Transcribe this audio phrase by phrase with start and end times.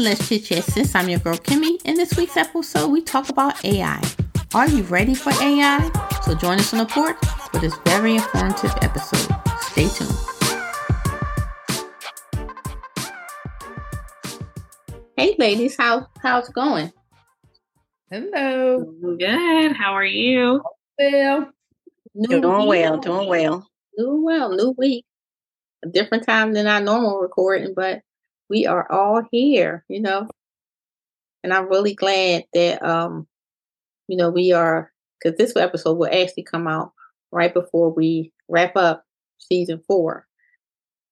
[0.00, 0.94] Welcome to Let's Chit Chat Sis.
[0.94, 1.78] I'm your girl Kimmy.
[1.84, 4.00] In this week's episode, we talk about AI.
[4.54, 5.90] Are you ready for AI?
[6.24, 7.18] So join us on the porch
[7.52, 9.28] for this very informative episode.
[9.60, 10.16] Stay tuned.
[15.18, 16.90] Hey ladies, how how's it going?
[18.10, 18.94] Hello.
[19.18, 19.76] Good.
[19.76, 20.62] How are you?
[20.98, 21.50] Well,
[22.14, 22.68] New Doing week.
[22.68, 23.68] well, doing well.
[23.98, 24.56] Doing well.
[24.56, 25.04] New week.
[25.84, 28.00] A different time than our normal recording, but
[28.50, 30.28] we are all here, you know.
[31.42, 33.26] And I'm really glad that um,
[34.08, 36.92] you know, we are because this episode will actually come out
[37.30, 39.04] right before we wrap up
[39.38, 40.26] season four.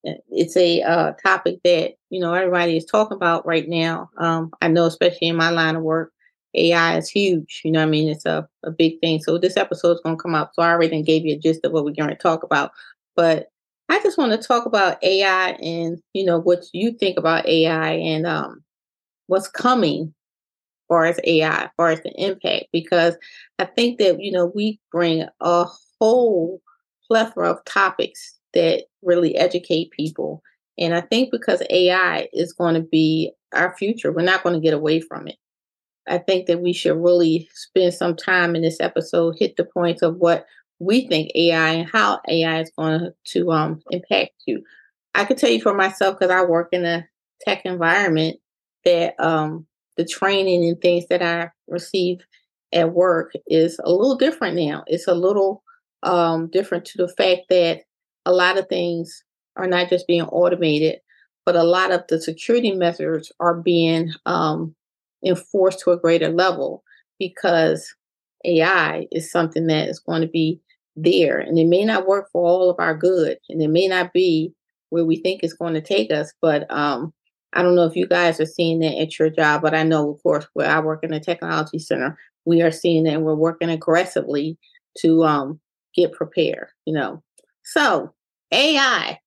[0.05, 4.11] It's a uh, topic that you know everybody is talking about right now.
[4.19, 6.13] Um, I know, especially in my line of work,
[6.55, 7.63] AI is huge.
[7.65, 9.21] You know, I mean, it's a, a big thing.
[9.23, 10.55] So this episode is going to come out.
[10.55, 12.73] So I already gave you a gist of what we're going to talk about,
[13.17, 13.51] but
[13.89, 17.93] I just want to talk about AI and you know what you think about AI
[17.93, 18.63] and um,
[19.27, 20.15] what's coming
[20.89, 23.17] far as AI, as far as the impact, because
[23.59, 25.67] I think that you know we bring a
[26.01, 26.61] whole
[27.07, 30.43] plethora of topics that really educate people,
[30.79, 34.61] and I think because AI is going to be our future, we're not going to
[34.61, 35.37] get away from it.
[36.09, 40.03] I think that we should really spend some time in this episode, hit the points
[40.03, 40.47] of what
[40.79, 44.63] we think AI and how AI is going to um, impact you.
[45.15, 47.07] I can tell you for myself because I work in a
[47.41, 48.39] tech environment
[48.85, 52.19] that um, the training and things that I receive
[52.73, 54.85] at work is a little different now.
[54.87, 55.63] It's a little
[56.03, 57.81] um, different to the fact that
[58.25, 59.25] a lot of things
[59.57, 61.01] are not just being automated,
[61.45, 64.75] but a lot of the security measures are being um,
[65.25, 66.85] enforced to a greater level
[67.19, 67.95] because
[68.45, 70.61] AI is something that is going to be
[71.03, 74.13] there and it may not work for all of our good and it may not
[74.13, 74.53] be
[74.91, 77.13] where we think it's going to take us but um
[77.53, 80.11] i don't know if you guys are seeing that at your job but i know
[80.11, 83.35] of course where i work in the technology center we are seeing that and we're
[83.35, 84.59] working aggressively
[84.99, 85.61] to um
[85.95, 87.23] get prepared you know
[87.63, 88.13] so
[88.53, 89.19] ai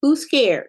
[0.00, 0.68] who's scared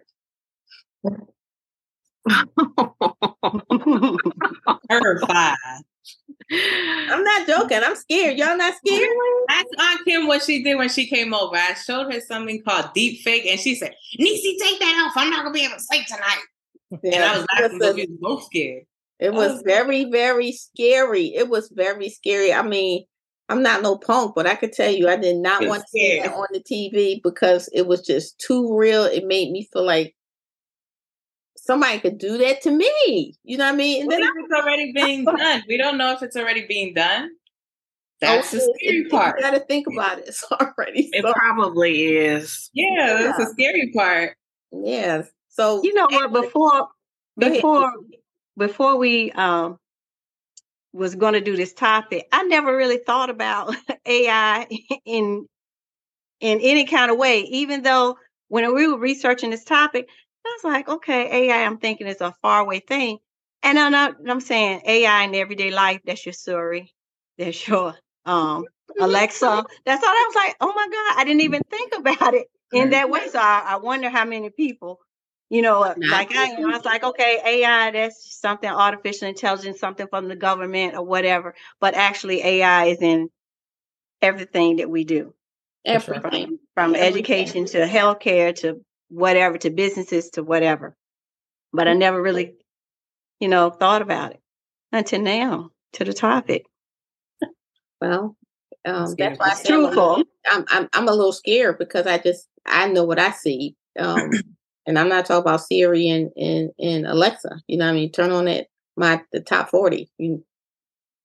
[4.90, 5.56] terrified.
[6.50, 9.08] i'm not joking i'm scared y'all not scared
[9.50, 11.56] Ask Aunt Kim what she did when she came over.
[11.56, 15.14] I showed her something called deep fake, and she said, Nisi, take that off.
[15.16, 16.42] I'm not gonna be able to sleep tonight.
[17.02, 18.82] And I was laughing because we both scared.
[19.18, 19.62] It was Oh.
[19.64, 21.34] very, very scary.
[21.34, 22.52] It was very scary.
[22.52, 23.06] I mean,
[23.48, 26.20] I'm not no punk, but I could tell you I did not want to see
[26.20, 29.04] that on the TV because it was just too real.
[29.04, 30.14] It made me feel like
[31.68, 33.36] somebody could do that to me.
[33.44, 34.00] You know what I mean?
[34.02, 35.62] And What then if it's already being done?
[35.68, 37.30] We don't know if it's already being done.
[38.22, 39.36] That's the I, scary part.
[39.38, 40.28] You got to think about it.
[40.28, 42.70] It's already It so, probably is.
[42.72, 44.34] Yeah, that's the scary part.
[44.72, 45.22] yeah.
[45.50, 46.32] So You know what?
[46.32, 46.88] Before
[47.36, 47.92] before
[48.56, 49.78] before we um
[50.94, 53.76] was going to do this topic, I never really thought about
[54.06, 54.66] AI
[55.04, 55.46] in
[56.40, 57.40] in any kind of way.
[57.42, 58.16] Even though
[58.48, 60.08] when we were researching this topic,
[60.48, 61.64] I was like, okay, AI.
[61.64, 63.18] I'm thinking it's a faraway thing,
[63.64, 64.16] and I'm not.
[64.28, 66.02] I'm saying AI in everyday life.
[66.06, 66.92] That's your Siri.
[67.38, 67.94] That's your
[68.26, 68.66] um
[69.00, 69.64] Alexa.
[69.86, 70.10] That's all.
[70.10, 73.28] I was like, oh my god, I didn't even think about it in that way.
[73.30, 75.00] So I, I wonder how many people,
[75.50, 76.54] you know, uh, like I.
[76.56, 81.54] I was like, okay, AI, that's something artificial intelligence, something from the government or whatever.
[81.80, 83.30] But actually, AI is in
[84.22, 85.34] everything that we do,
[85.84, 86.58] everything.
[86.74, 87.36] from Everything.
[87.46, 90.96] education to healthcare to whatever, to businesses to whatever.
[91.72, 92.54] But I never really,
[93.40, 94.40] you know, thought about it
[94.92, 96.64] until now to the topic.
[98.00, 98.36] Well,
[98.84, 99.32] um, Scared.
[99.32, 100.32] that's why I It's say I'm a little- truthful.
[100.50, 103.76] I'm, I'm I'm a little scared because I just I know what I see.
[103.98, 104.30] Um,
[104.86, 107.60] and I'm not talking about Siri and, and, and Alexa.
[107.66, 108.12] You know what I mean?
[108.12, 110.10] Turn on that my the top forty.
[110.18, 110.44] You,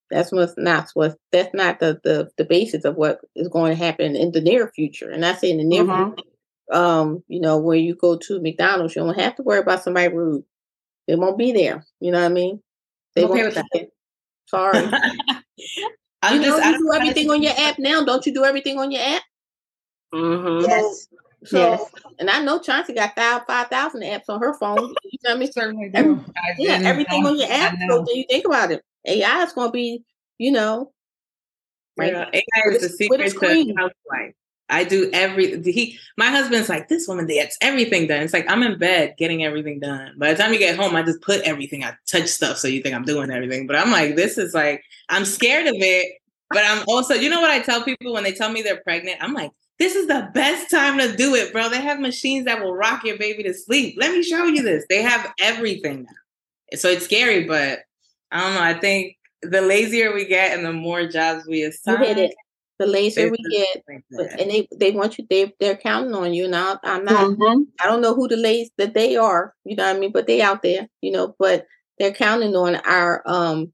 [0.09, 3.81] that's what's not what that's not the, the the basis of what is going to
[3.83, 5.09] happen in the near future.
[5.09, 6.15] And I say in the near Mhm.
[6.15, 6.29] future,
[6.71, 10.07] um, you know, when you go to McDonald's, you don't have to worry about somebody
[10.13, 10.43] rude.
[11.07, 11.85] They won't be there.
[11.99, 12.61] You know what I mean?
[13.15, 13.87] They I'm okay won't with be there.
[14.47, 14.79] Sorry.
[16.21, 17.79] I'm you just, know, I you don't do know how to everything on your app
[17.79, 18.03] now.
[18.05, 19.23] Don't you do everything on your app?
[20.13, 20.69] Mm-hmm.
[20.69, 21.07] Yes.
[21.45, 21.91] So, Yes.
[22.19, 24.77] and I know Chauncey got thou- 5,000 apps on her phone.
[24.77, 25.51] You know what I mean?
[25.51, 26.25] certainly Every- do.
[26.37, 27.31] I Yeah, everything know.
[27.31, 27.73] on your app.
[27.77, 28.05] So, know.
[28.05, 28.81] do you think about it?
[29.05, 30.03] AI is going to be,
[30.37, 30.93] you know,
[31.97, 32.13] right?
[32.13, 33.75] Yeah, AI is the a- with a secret to screen.
[34.69, 38.21] I do every he my husband's like, this woman gets everything done.
[38.21, 40.15] It's like I'm in bed getting everything done.
[40.17, 42.81] By the time you get home, I just put everything, I touch stuff so you
[42.81, 43.67] think I'm doing everything.
[43.67, 46.17] But I'm like, this is like, I'm scared of it.
[46.49, 49.17] But I'm also, you know what I tell people when they tell me they're pregnant?
[49.21, 51.67] I'm like, this is the best time to do it, bro.
[51.67, 53.95] They have machines that will rock your baby to sleep.
[53.97, 54.85] Let me show you this.
[54.87, 56.77] They have everything now.
[56.77, 57.79] So it's scary, but
[58.31, 58.61] I don't know.
[58.61, 62.35] I think the lazier we get and the more jobs we You assign, hit it.
[62.79, 65.25] The lazier we get, like and they they want you.
[65.29, 66.47] They they're counting on you.
[66.47, 67.29] Now I'm not.
[67.31, 67.65] Mhm.
[67.79, 69.53] I don't know who the lazy that they are.
[69.63, 70.11] You know what I mean?
[70.11, 70.87] But they out there.
[71.01, 71.35] You know.
[71.39, 71.65] But
[71.99, 73.71] they're counting on our um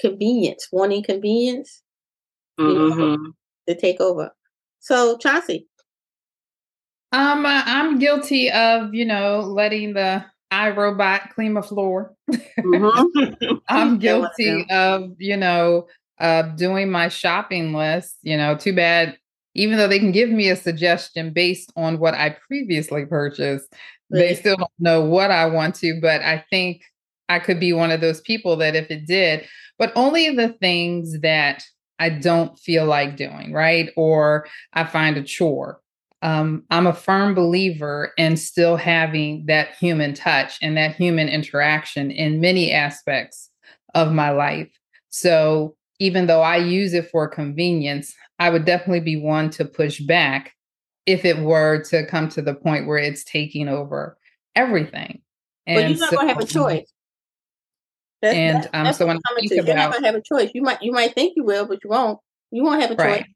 [0.00, 1.82] convenience, wanting convenience
[2.60, 3.32] Mhm.
[3.68, 4.30] to take over.
[4.80, 5.66] So Chauncey,
[7.12, 12.14] Um, uh, I'm guilty of, you know, letting the iRobot clean my floor.
[12.30, 12.40] Mhm.
[13.68, 15.86] I'm guilty of, you know,
[16.18, 18.16] uh, doing my shopping list.
[18.22, 19.18] You know, too bad.
[19.54, 23.72] Even though they can give me a suggestion based on what I previously purchased,
[24.10, 26.00] they still don't know what I want to.
[26.00, 26.82] But I think
[27.28, 29.46] I could be one of those people that if it did,
[29.78, 31.64] but only the things that
[31.98, 33.90] I don't feel like doing, right?
[33.96, 35.80] Or I find a chore.
[36.22, 42.10] Um, I'm a firm believer in still having that human touch and that human interaction
[42.10, 43.50] in many aspects
[43.94, 44.70] of my life.
[45.10, 50.00] So even though I use it for convenience, I would definitely be one to push
[50.00, 50.52] back
[51.06, 54.16] if it were to come to the point where it's taking over
[54.56, 55.20] everything.
[55.66, 56.90] but you're not gonna have a choice.
[58.22, 59.56] That's, And, that's- um, that's so when I'm think to.
[59.56, 60.50] You're not gonna have a choice.
[60.54, 62.18] You might you might think you will, but you won't.
[62.50, 63.04] You won't have a choice.
[63.06, 63.26] Right.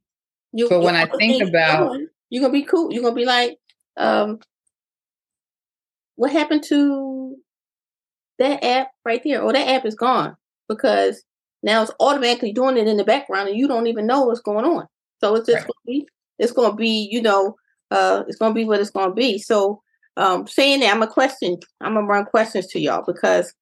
[0.52, 1.98] You, But when I think about-
[2.30, 2.92] you're gonna be cool.
[2.92, 3.58] You're gonna be like,
[3.96, 4.40] um,
[6.16, 7.36] what happened to
[8.38, 9.42] that app right there?
[9.42, 10.36] Or that app is gone
[10.68, 11.22] because
[11.62, 14.64] now it's automatically doing it in the background and you don't even know what's going
[14.64, 14.86] on.
[15.20, 15.66] So it's just Right.
[15.66, 16.08] gonna be
[16.38, 17.56] it's gonna be, you know,
[17.90, 19.38] uh it's gonna be what it's gonna be.
[19.38, 19.82] So
[20.16, 23.52] um saying that I'm a question, I'm gonna run questions to y'all because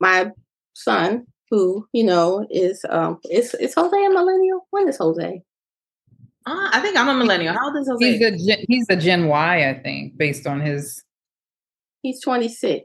[0.00, 0.30] my
[0.74, 4.66] son, who, you know, is um is is Jose a millennial?
[4.70, 5.42] When is Jose?
[6.46, 7.54] Uh, I think I'm a millennial.
[7.54, 8.12] How old is Jose?
[8.12, 11.02] He's a gen, he's a Gen Y, I think, based on his.
[12.02, 12.84] He's 26.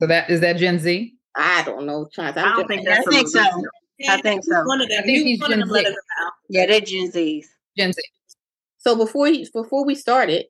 [0.00, 1.14] So that is that Gen Z.
[1.36, 2.36] I don't know, Chance.
[2.36, 3.40] I don't think that's a think so.
[4.08, 4.64] I think so.
[4.64, 5.00] One of them.
[5.02, 5.96] I think he's one of Gen them Z.
[6.48, 7.44] Yeah, they're Gen Zs.
[7.76, 8.02] Gen Z.
[8.78, 10.46] So before he before we started,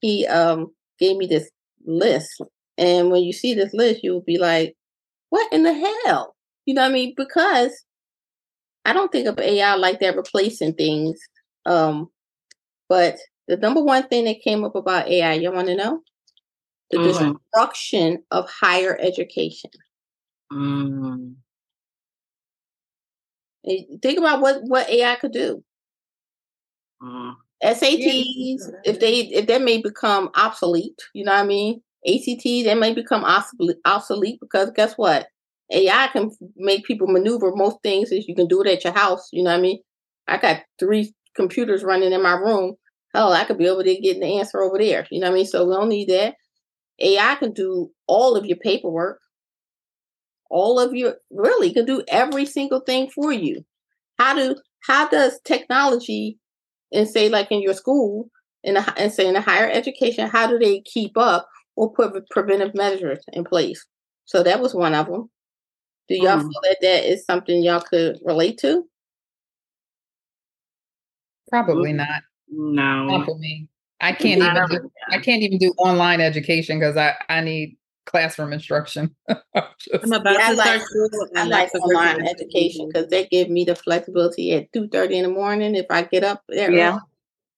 [0.00, 1.48] he um gave me this
[1.86, 2.40] list.
[2.76, 4.74] And when you see this list, you'll be like,
[5.30, 6.34] what in the hell?
[6.66, 7.14] You know what I mean?
[7.16, 7.72] Because
[8.84, 11.18] I don't think of AI like that replacing things.
[11.66, 12.08] Um,
[12.88, 13.18] but
[13.48, 16.00] the number one thing that came up about AI, you want to know?
[16.90, 17.36] The Mhm.
[17.52, 19.70] destruction of higher education.
[20.52, 21.34] Mm.
[24.02, 25.62] Think about what what AI could do.
[27.02, 27.34] Mm.
[27.62, 31.82] SATs, if they if that may become obsolete, you know what I mean?
[32.06, 35.28] ACT, they may become obsolete, obsolete because guess what?
[35.72, 39.28] AI can make people maneuver most things is you can do it at your house,
[39.32, 39.80] you know what I mean?
[40.28, 42.74] I got three computers running in my room.
[43.14, 45.06] Hell, I could be over there getting the answer over there.
[45.10, 45.46] You know what I mean?
[45.46, 46.34] So we don't need that.
[47.00, 49.20] AI can do all of your paperwork,
[50.54, 53.64] all of your really can do every single thing for you.
[54.18, 54.54] How do
[54.86, 56.38] how does technology
[56.92, 58.30] and say like in your school
[58.62, 62.30] in a, and say in a higher education, how do they keep up or put
[62.30, 63.84] preventive measures in place?
[64.26, 65.28] So that was one of them.
[66.08, 66.42] Do y'all Mhm.
[66.42, 68.88] feel that that is something y'all could relate to?
[71.50, 71.96] Probably Mhm.
[71.96, 72.22] not.
[72.48, 73.06] No.
[73.06, 73.68] Not for me.
[74.00, 74.90] I can't I even do.
[75.10, 79.14] I can't even do online education because I I need classroom instruction.
[79.28, 81.08] Just- I'm about Yeah, I to like- start school.
[81.36, 82.28] I and like that's the online thing.
[82.28, 85.74] education because they give me the flexibility at two thirty in the morning.
[85.74, 86.98] If I get up there, Yeah.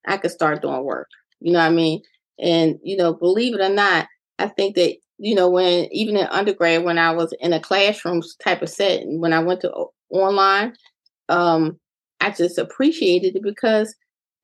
[0.06, 1.08] I could start doing work.
[1.40, 2.02] You know what I mean?
[2.38, 4.06] And you know, believe it or not,
[4.38, 8.22] I think that you know when even in undergrad, when I was in a classroom
[8.42, 9.72] type of setting, when I went to
[10.10, 10.74] online,
[11.28, 11.78] um,
[12.20, 13.94] I just appreciated it because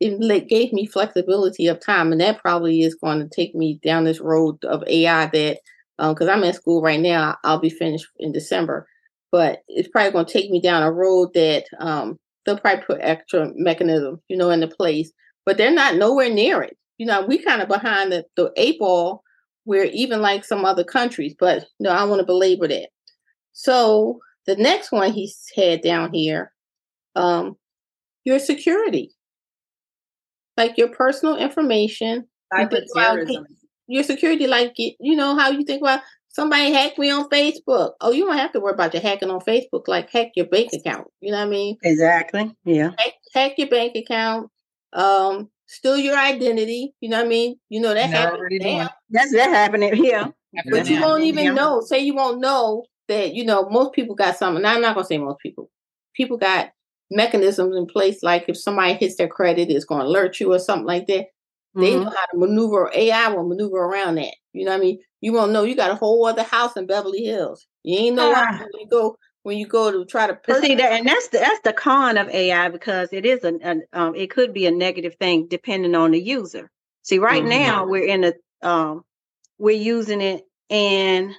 [0.01, 4.03] it gave me flexibility of time, and that probably is going to take me down
[4.05, 5.59] this road of AI that
[6.11, 7.37] because I'm in school right now.
[7.45, 8.87] I'll be finished in December,
[9.31, 12.99] but it's probably going to take me down a road that um, they'll probably put
[13.01, 15.13] extra mechanism, you know, into place,
[15.47, 16.77] but they're not nowhere near it.
[16.99, 19.23] You know, we kind of behind the, the eight ball
[19.65, 22.89] where even like some other countries, but no, I want to belabor that.
[23.53, 26.53] So the next one he had down here,
[27.15, 27.57] um,
[28.25, 29.11] your security,
[30.57, 33.45] like your personal information, you think about Cyberterrorism.
[33.93, 37.93] Your security, like it- you know how you think about somebody hacked me on Facebook.
[38.01, 39.87] Oh, you don't have to worry about your hacking on Facebook.
[39.87, 41.07] Like hack your bank account.
[41.21, 41.77] You know what I mean?
[41.83, 42.55] Exactly.
[42.65, 42.91] Yeah.
[42.99, 44.51] Hack, hack your bank account.
[44.95, 46.95] Um, steal your identity.
[47.01, 47.57] You know what I mean?
[47.69, 48.91] You know that And they're happens already doing now.
[49.11, 50.33] That's that happening here.
[50.71, 51.53] But you won't even Yeah.
[51.55, 51.81] know.
[51.81, 54.63] Say you won't know that you know most people got something.
[54.63, 55.71] Now I'm not gonna say most people.
[56.15, 56.71] People got
[57.11, 58.23] mechanisms in place.
[58.23, 61.27] Like if somebody hits their credit, it's gonna alert you or something like that.
[61.75, 62.05] They Mhm.
[62.05, 62.91] know how to maneuver.
[62.95, 64.35] AI will maneuver around that.
[64.53, 64.99] You know what I mean?
[65.23, 67.67] you won't know you got a whole other house in Beverly Hills.
[67.85, 68.59] You ain't know Ah.
[68.59, 70.63] when you go when you go to try to purchase.
[70.63, 73.83] see that, and that's the that's the con of AI because it is an, an
[73.93, 76.71] um it could be a negative thing depending on the user.
[77.03, 77.49] See, right Mhm.
[77.49, 78.33] now we're in a
[78.69, 79.05] um
[79.59, 81.35] we're using it and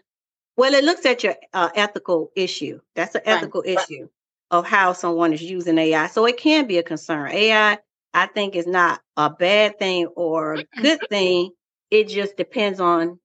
[0.58, 2.80] well, it looks at your uh, ethical issue.
[2.96, 3.70] That's an ethical right.
[3.80, 4.08] issue
[4.52, 6.08] of how someone is using AI.
[6.08, 7.32] So it can be a concern.
[7.32, 7.80] AI,
[8.14, 11.52] I think, is not a bad thing or a good thing.
[11.92, 13.20] It just depends on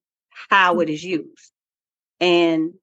[0.49, 1.51] how it is used
[2.19, 2.73] and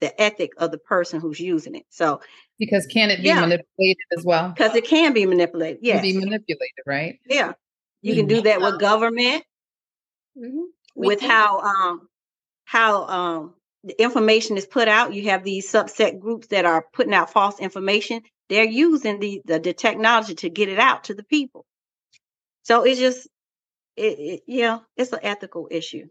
[0.00, 1.84] the ethic of the person who's using it.
[1.90, 2.20] So
[2.58, 3.40] Because can it be Yeah.
[3.40, 4.50] manipulated as well?
[4.50, 5.78] because it can be manipulated.
[5.78, 6.02] Can Yes.
[6.02, 7.18] be manipulated, right?
[7.26, 7.52] Yeah.
[8.02, 9.44] You can do that with government,
[10.36, 10.66] Mhm.
[10.94, 12.08] With how um
[12.64, 15.14] how um the information is put out.
[15.14, 18.22] You have these subset groups that are putting out false information.
[18.48, 21.66] They're using the the, the technology to get it out to the people.
[22.62, 23.28] So it's just
[23.96, 26.06] it, it yeah, it's an ethical issue.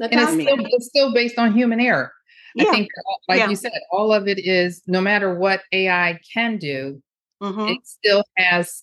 [0.00, 2.10] And it's still, it's still based on human error.
[2.58, 2.88] I think,
[3.28, 3.50] like Yeah.
[3.50, 7.02] you said, all of it is no matter what AI can do,
[7.42, 7.70] Mhm.
[7.76, 8.82] it still has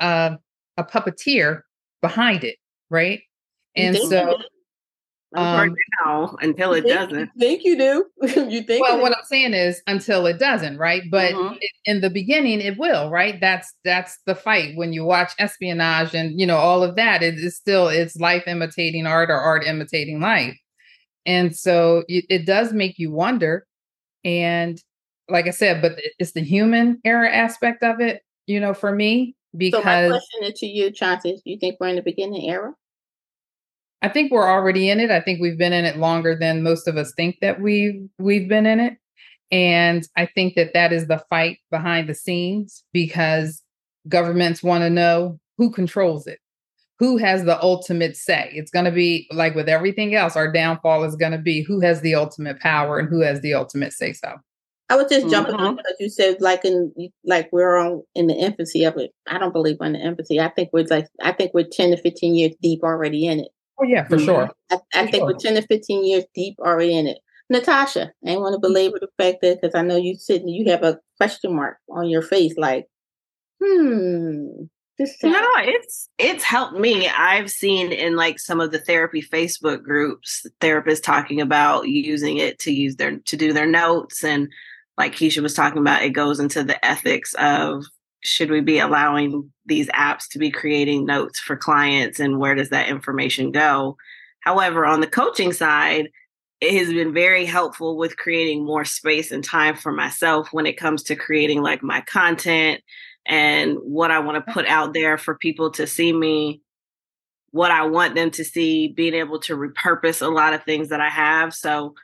[0.00, 0.38] a,
[0.76, 1.62] a puppeteer
[2.00, 2.56] behind it,
[2.90, 3.20] right?
[3.76, 4.44] And so, For
[5.36, 7.18] um, now, until it think- doesn't.
[7.18, 8.06] You think you do?
[8.50, 8.82] you think?
[8.82, 11.02] well, it what I'm saying is until it doesn't, right?
[11.10, 11.58] But Mhm.
[11.60, 13.38] it, in the beginning, it will, right?
[13.40, 14.76] That's that's the fight.
[14.76, 18.44] When you watch espionage and you know all of that, it is still it's life
[18.46, 20.56] imitating art or art imitating life,
[21.26, 23.66] and so it, it does make you wonder.
[24.24, 24.82] And
[25.28, 29.34] like I said, but it's the human error aspect of it, you know, for me
[29.52, 32.48] so my because question is to you, Chauncey, is you think we're in the beginning
[32.48, 32.72] era?
[34.02, 35.10] I think we're already in it.
[35.10, 38.48] I think we've been in it longer than most of us think that we've we've
[38.48, 38.96] been in it.
[39.50, 43.62] And I think that that is the fight behind the scenes because
[44.08, 46.38] governments want to know who controls it.
[46.98, 48.50] Who has the ultimate say?
[48.54, 51.80] It's going to be like with everything else, our downfall is going to be who
[51.80, 54.34] has the ultimate power and who has the ultimate say so.
[54.90, 55.76] I was just jumping on Mhm.
[55.78, 56.92] because you said like in
[57.24, 59.12] like we're on in the infancy of it.
[59.26, 60.40] I don't believe in the infancy.
[60.40, 63.48] I think we're like I think we're ten to fifteen years deep already in it.
[63.80, 64.24] Oh, yeah, for Mhm.
[64.24, 64.50] sure.
[64.70, 67.18] I, I For think we're ten to fifteen years deep already in it.
[67.50, 70.70] Natasha, I ain't want to belabor the fact that because I know you sitting, you
[70.70, 72.86] have a question mark on your face, like,
[73.62, 74.64] hmm,
[74.98, 77.08] this No, sounds it's it's helped me.
[77.08, 82.58] I've seen in like some of the therapy Facebook groups, therapists talking about using it
[82.60, 84.48] to use their to do their notes and
[84.98, 87.84] like Keisha was talking about, it goes into the ethics of
[88.28, 92.68] should we be allowing these apps to be creating notes for clients and where does
[92.70, 93.96] that information go?
[94.40, 96.10] However, on the coaching side,
[96.60, 100.76] it has been very helpful with creating more space and time for myself when it
[100.76, 102.82] comes to creating like my content
[103.24, 106.60] and what I want to put out there for people to see me,
[107.50, 111.00] what I want them to see, being able to repurpose a lot of things that
[111.00, 111.54] I have.
[111.54, 111.94] So,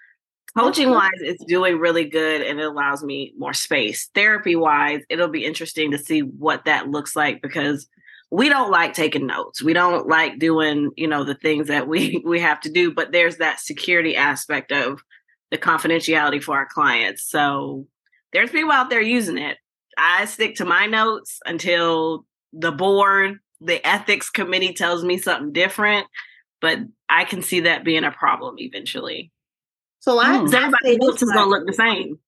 [0.57, 4.09] coaching wise, it's doing really good and it allows me more space.
[4.15, 7.89] Therapy wise, it'll be interesting to see what that looks like because
[8.31, 9.63] we don't like taking notes.
[9.63, 13.13] We don't like doing, you know, the things that we we have to do, but
[13.13, 15.03] there's that security aspect of
[15.51, 17.29] the confidentiality for our clients.
[17.29, 17.87] So,
[18.33, 19.59] there's people out there using it.
[19.97, 26.09] I stick to my notes until the board, the ethics committee tells me something different,
[26.61, 29.31] but I can see that being a problem eventually.
[30.05, 30.19] So.
[30.19, 32.19] I, everybody's say this is to look the same.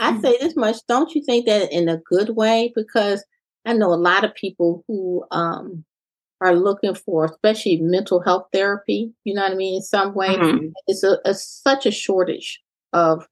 [0.00, 0.76] I say this much.
[0.88, 2.72] Don't you think that in a good way?
[2.74, 3.24] Because
[3.64, 5.84] I know a lot of people who um
[6.40, 9.12] are looking for, especially mental health therapy.
[9.24, 9.76] You know what I mean?
[9.76, 10.72] In some way, Mhm.
[10.86, 13.26] it's a, a such a shortage of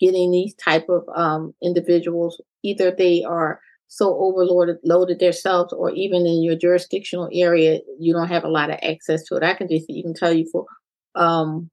[0.00, 2.40] getting these type of um individuals.
[2.62, 8.28] Either they are so overloaded loaded themselves, or even in your jurisdictional area, you don't
[8.28, 9.42] have a lot of access to it.
[9.42, 10.66] I can just even tell you for
[11.14, 11.70] um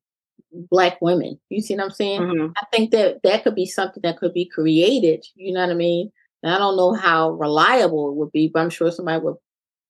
[0.71, 1.39] black women.
[1.49, 2.21] You see what I'm saying?
[2.23, 2.53] Mhm.
[2.57, 5.25] I think that that could be something that could be created.
[5.35, 6.11] You know what I mean?
[6.43, 9.35] And I don't know how reliable it would be, but I'm sure somebody would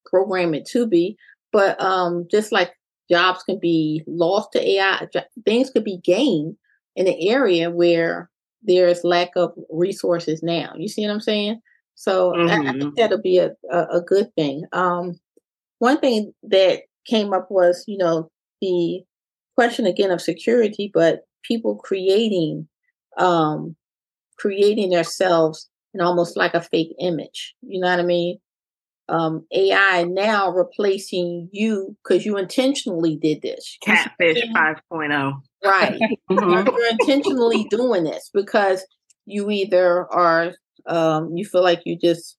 [0.06, 1.18] program it to be.
[1.52, 2.74] But um, just like
[3.10, 5.08] jobs can be lost to AI,
[5.46, 6.58] things could be gained
[6.96, 8.30] in an area where
[8.64, 10.74] there's lack of resources now.
[10.78, 11.62] You see what I'm saying?
[11.96, 12.80] So I, I Mhm.
[12.80, 14.66] think that'll be a, a, a good thing.
[14.72, 15.20] Um,
[15.80, 18.30] one thing that came up was, you know,
[18.62, 19.04] the
[19.56, 22.68] question again of security, but people creating
[23.18, 23.76] um
[24.38, 27.56] creating themselves in almost like a fake image.
[27.62, 28.40] You know what I mean?
[29.10, 33.78] Um AI now replacing you because you intentionally did this.
[33.86, 34.28] You see what
[34.60, 35.42] I'm Catfish 5.0.
[35.64, 36.02] Right.
[36.32, 36.66] Mhm.
[36.66, 38.86] You're intentionally doing this because
[39.26, 40.54] you either are
[40.88, 42.38] um you feel like you just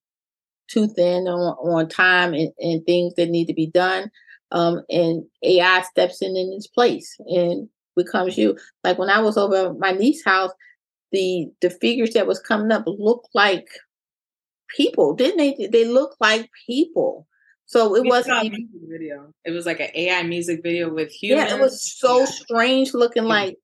[0.69, 4.11] too thin on, on time and, and things that need to be done.
[4.55, 7.15] Um, and AI steps in in its place.
[7.27, 8.57] And becomes you.
[8.83, 10.53] Like when I was over at my niece's house,
[11.13, 13.67] the the figures that was coming up looked like
[14.75, 15.69] people, didn't they?
[15.69, 17.27] They looked like people.
[17.67, 19.33] So it We wasn't even, music video.
[19.45, 21.51] It was like an AI music video with humans.
[21.51, 22.25] yeah, it was so Yeah.
[22.27, 23.29] strange looking Yeah.
[23.31, 23.57] like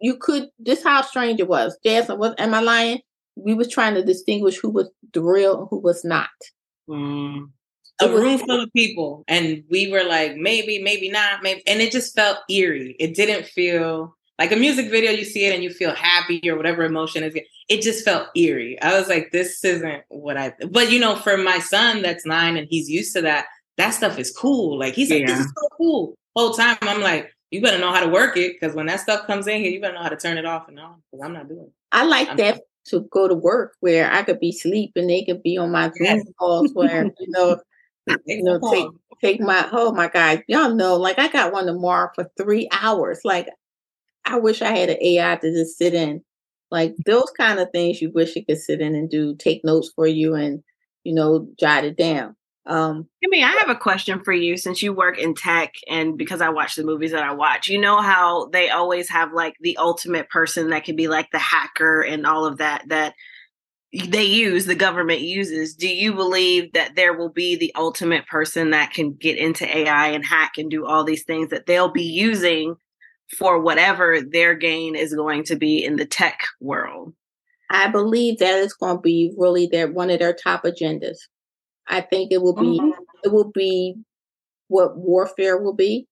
[0.00, 1.78] you could this how strange it was.
[1.84, 3.00] Jasmine was am I lying?
[3.36, 6.28] We was trying to distinguish who was the real and who was not.
[6.88, 7.50] Mm.
[8.00, 11.90] A room full of people and we were like maybe maybe not maybe and it
[11.92, 12.94] just felt eerie.
[13.00, 16.56] It didn't feel like a music video you see it and you feel happy or
[16.56, 17.34] whatever emotion is
[17.68, 18.80] it just felt eerie.
[18.82, 22.56] I was like this isn't what i but you know for my son that's nine
[22.56, 23.46] and he's used to that
[23.78, 24.78] that stuff is cool.
[24.78, 26.14] Like he's like this is so cool.
[26.34, 29.26] Whole time i'm like you better know how to work it because when that stuff
[29.26, 31.32] comes in here you better know how to turn it off and on because i'm
[31.32, 31.72] not doing it.
[31.92, 35.24] I like I'm- that to go to work where I could be asleep and they
[35.24, 36.22] could be on my Yes.
[36.22, 37.58] Zoom calls where, you know,
[38.06, 38.88] you know, take
[39.20, 43.20] take my oh my god, y'all know, like I got one tomorrow for three hours.
[43.24, 43.48] Like
[44.24, 46.22] I wish I had an AI to just sit in.
[46.70, 49.92] Like those kind of things you wish it could sit in and do, take notes
[49.94, 50.62] for you and,
[51.04, 52.36] you know, jot it down.
[52.66, 56.18] Um I mean, I have a question for you since you work in tech and
[56.18, 57.68] because I watch the movies that I watch.
[57.68, 61.38] You know how they always have like the ultimate person that can be like the
[61.38, 63.14] hacker and all of that that
[64.08, 65.74] they use, the government uses.
[65.74, 70.08] Do you believe that there will be the ultimate person that can get into AI
[70.08, 72.76] and hack and do all these things that they'll be using
[73.38, 77.14] for whatever their gain is going to be in the tech world?
[77.70, 81.16] I believe that is going to be really their one of their top agendas.
[81.88, 82.92] I think it will be Mhm.
[83.24, 83.96] it will be
[84.68, 86.06] what warfare will be.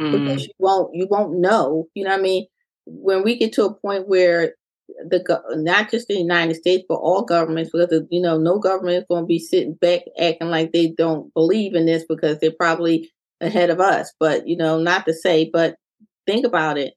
[0.00, 0.12] Mm.
[0.12, 1.88] because you won't you won't know.
[1.94, 2.46] You know what I mean?
[2.86, 4.54] When we get to a point where
[5.08, 8.98] the not just the United States but all governments, because the, you know no government
[8.98, 12.50] is going to be sitting back acting like they don't believe in this because they're
[12.52, 14.12] probably ahead of us.
[14.18, 15.76] But you know, not to say, but
[16.26, 16.94] think about it.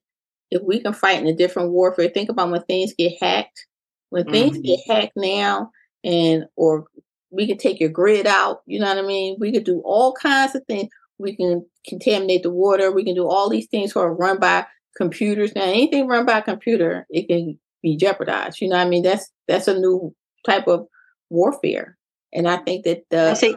[0.50, 3.66] If we can fight in a different warfare, think about when things get hacked.
[4.10, 4.64] When things Mhm.
[4.64, 5.70] get hacked now,
[6.04, 6.86] and or
[7.30, 8.62] we can take your grid out.
[8.66, 9.36] You know what I mean?
[9.40, 13.26] We could do all kinds of things we can contaminate the water we can do
[13.28, 17.28] all these things that are run by computers now anything run by a computer it
[17.28, 20.14] can be jeopardized you know what i mean that's that's a new
[20.46, 20.86] type of
[21.30, 21.96] warfare
[22.32, 23.56] and i think that the, see.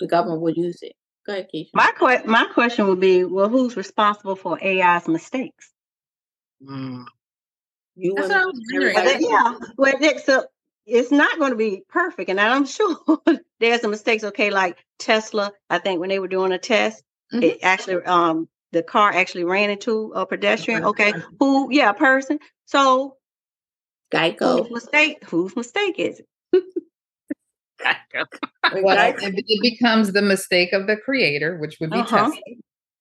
[0.00, 0.92] the government will use it
[1.26, 5.70] go ahead keisha My que- my question would be, well, who's responsible for AI's mistakes?
[6.66, 7.04] Mm.
[7.96, 8.94] you That's what I was wondering.
[8.94, 10.44] That- yeah, well, that- so
[10.86, 12.96] it's not going to be perfect, and I'm sure
[13.60, 14.24] there's some mistakes.
[14.24, 17.42] Okay, like Tesla, I think when they were doing a test, Mhm.
[17.42, 20.84] it actually um the car actually ran into a pedestrian.
[20.84, 21.68] Okay, who?
[21.70, 22.38] Yeah, a person.
[22.64, 23.17] So
[24.12, 25.24] geico whose mistake?
[25.24, 26.26] Whose mistake is it?
[28.82, 32.24] Well, it, it becomes the mistake of the creator, which would be Uh-huh.
[32.24, 32.40] Tesla.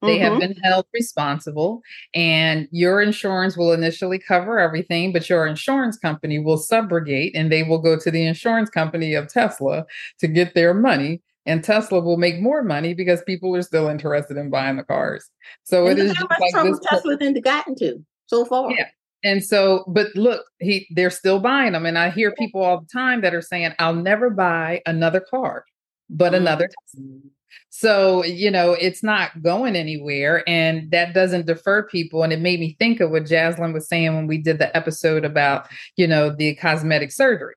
[0.03, 0.39] They have Mhm.
[0.39, 1.81] been held responsible,
[2.13, 7.63] and your insurance will initially cover everything, but your insurance company will subrogate and they
[7.63, 9.85] will go to the insurance company of Tesla
[10.19, 11.21] to get their money.
[11.47, 15.29] And Tesla will make more money because people are still interested in buying the cars.
[15.63, 16.87] So and it look is how just much like trouble this.
[16.89, 18.85] tesla then gotten to so far Yeah.
[19.23, 21.85] And so, but look, he they're still buying them.
[21.85, 25.65] And I hear people all the time that are saying, I'll never buy another car,
[26.09, 26.37] but Mhm.
[26.37, 27.07] another Tesla.
[27.69, 30.43] So, you know, it's not going anywhere.
[30.47, 32.23] And that doesn't defer people.
[32.23, 35.25] And it made me think of what Jaslyn was saying when we did the episode
[35.25, 37.53] about, you know, the cosmetic surgery.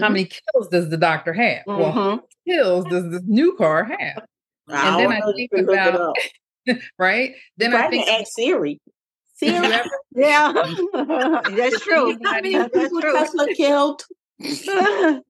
[0.00, 0.12] How Mhm.
[0.12, 1.62] many kills does the doctor have?
[1.66, 2.16] Well, how Mhm.
[2.46, 4.24] many kills does this new car have?
[4.68, 6.16] And then I think You can look it about-
[6.98, 7.34] Right?
[7.58, 8.80] Then You I think ask Siri.
[9.44, 10.52] Did Siri, you ever- Yeah,
[11.56, 12.16] that's true.
[12.24, 13.12] how many That's people true.
[13.12, 14.02] Tesla killed?
[14.40, 15.22] and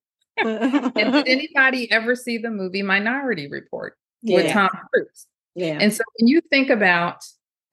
[1.12, 5.27] did anybody ever see the movie Minority Report with Tom Cruise?
[5.55, 5.79] yeah.
[5.81, 7.18] And so when you think about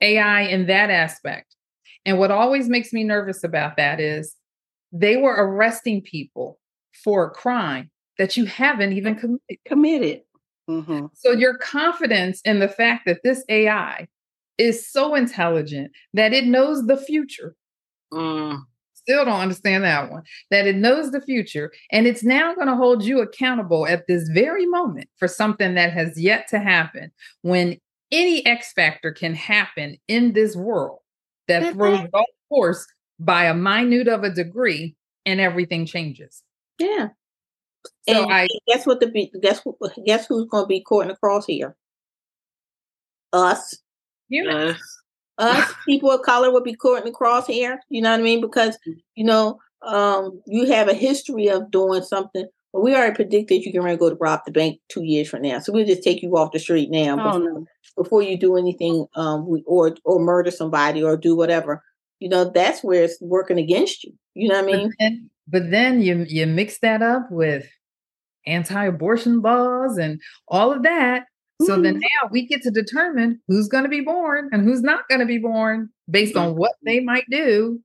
[0.02, 1.56] AI in that aspect,
[2.06, 4.36] and what always makes me nervous about that is
[4.92, 6.60] they were arresting people
[7.04, 9.58] for a crime that you haven't even committed.
[9.66, 10.22] Committed.
[10.70, 11.10] Mhm.
[11.16, 14.08] So your confidence in the fact that this AI
[14.62, 17.56] is so intelligent that it knows the future.
[18.14, 18.62] Mm.
[18.94, 20.24] Still don't understand that one.
[20.52, 24.30] That it knows the future and it's now going to hold you accountable at this
[24.30, 27.78] very moment for something that has yet to happen when
[28.12, 31.00] any X factor can happen in this world
[31.48, 31.74] that Mhm.
[31.74, 32.86] throws off course
[33.20, 34.96] by a minute of a degree
[35.26, 36.44] and everything changes.
[36.78, 37.10] Yeah.
[38.08, 39.08] So and I guess what the
[39.42, 39.62] guess
[40.06, 41.76] guess who's gonna be caught across here?
[43.34, 43.78] Us.
[44.40, 44.74] Uh,
[45.38, 47.78] Us people of color would be caught in the crosshair.
[47.90, 48.42] You know what I mean?
[48.42, 48.78] Because
[49.16, 53.72] you know, um, you have a history of doing something But we already predicted you
[53.72, 55.60] can go to rob the bank two years from now.
[55.60, 57.66] So we'll just take you off the street now Oh, before, no.
[57.98, 61.84] before you do anything um we- or or murder somebody or do whatever.
[62.20, 64.14] You know, that's where it's working against you.
[64.36, 64.94] You know what I But mean?
[65.00, 67.66] then, but then you you mix that up with
[68.46, 71.26] anti-abortion laws and all of that.
[71.66, 72.00] So then Mm-hmm.
[72.00, 75.26] now we get to determine who's going to be born and who's not going to
[75.26, 77.80] be born based on what they might do.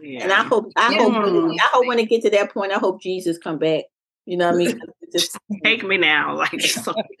[0.00, 0.24] Yeah.
[0.24, 0.98] And I hope I Yeah.
[0.98, 3.84] hope I hope when it get to that point, I hope Jesus come back.
[4.26, 4.80] You know what I mean?
[5.12, 6.36] Just, take me now.
[6.52, 6.94] Like so,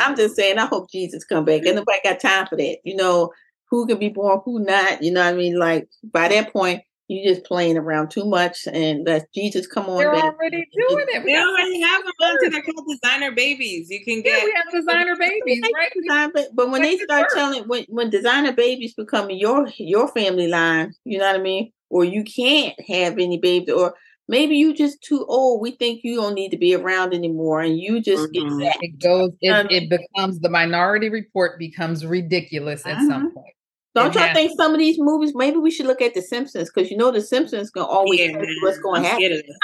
[0.00, 1.66] I'm just saying, I hope Jesus come back.
[1.66, 2.78] And nobody got time for that.
[2.84, 3.30] You know,
[3.68, 5.02] who can be born, who not.
[5.02, 5.58] You know what I mean?
[5.58, 9.98] Like by that point, you just playing around too much and let Jesus come on
[9.98, 10.24] They're back.
[10.24, 11.24] already doing it.
[11.24, 13.88] We got already have them on to they're called designer babies.
[13.90, 15.90] You can get yeah, get we have designer babies, right?
[16.00, 20.92] Design But when they start telling when when designer babies become your your family line,
[21.04, 21.72] you know what I mean?
[21.88, 23.94] Or you can't have any babies, or
[24.28, 25.60] maybe you just too old.
[25.60, 28.32] We think you don't need to be around anymore, and you just Mhm.
[28.34, 28.76] get that.
[28.82, 29.30] It goes.
[29.40, 33.54] It, it becomes the Minority Report becomes ridiculous at some point.
[33.94, 35.32] Don't y'all think some of these movies?
[35.34, 38.32] Maybe we should look at The Simpsons because you know The Simpsons gonna always yeah,
[38.32, 39.24] tell you what's going I'm to happen.
[39.24, 39.58] scared of this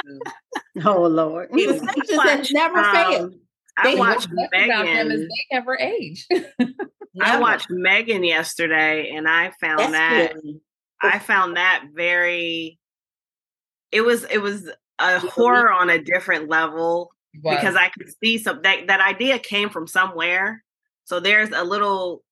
[0.74, 0.86] dude.
[0.86, 1.48] oh Lord.
[1.52, 3.34] The Simpsons has Watch, never um, failed.
[3.78, 5.28] I They- watched What's best about them is Megan.
[5.28, 6.26] they never age.
[7.22, 10.60] I watched Megan yesterday, and I found That's that scary.
[11.02, 12.78] I found that very.
[13.92, 17.10] It was it was a horror on a different level
[17.42, 20.62] because I could see some that that idea came from somewhere.
[21.04, 22.22] So there's a little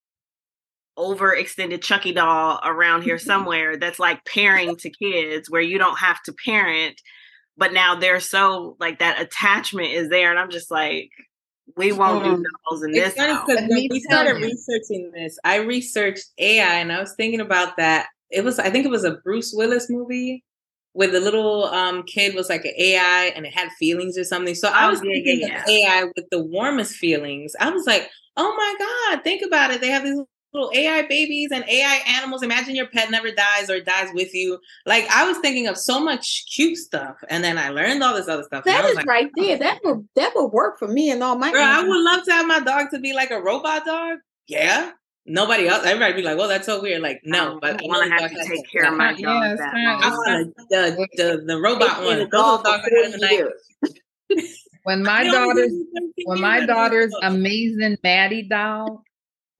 [0.97, 6.23] overextended Chucky doll around here somewhere that's like pairing to kids where you don't have
[6.25, 7.01] to parent,
[7.57, 11.11] but now they're so like that attachment is there, and I'm just like,
[11.77, 12.37] we won't Mm.
[12.37, 13.47] do dolls in It's this funny house.
[13.47, 17.41] because Let when me we started researching this, I researched AI and I was thinking
[17.41, 18.07] about that.
[18.31, 20.45] It was, I think it was a Bruce Willis movie
[20.93, 24.55] where the little um, kid was like an AI and it had feelings or something.
[24.55, 27.55] So I Oh, was yeah, thinking yeah, of AI with the warmest feelings.
[27.59, 29.81] I was like, oh my God, think about it.
[29.81, 30.21] They have these
[30.55, 32.43] little AI babies and AI animals.
[32.43, 34.59] Imagine your pet never dies or dies with you.
[34.87, 37.17] Like I was thinking of so much cute stuff.
[37.29, 38.65] And then I learned all this other stuff.
[38.67, 39.57] and I That was is like, right there.
[39.57, 39.59] Oh.
[39.59, 41.53] That would that would work for me and all my.
[41.53, 44.19] Girl, I would love to have my dog to be like a robot dog.
[44.47, 44.93] Yeah.
[45.27, 45.87] Nobody else.
[45.87, 48.45] Everybody be like, "Well, that's so weird." Like, no, but I want to have to
[48.47, 49.75] take care of my dog it's that.
[49.75, 52.17] I want the, the the robot They one.
[52.19, 54.45] been a dog for dogs that had in 40 the night.
[54.83, 59.03] when my daughter's give you 13 when my daughter's amazing Maddie doll